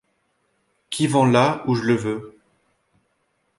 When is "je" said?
1.75-1.83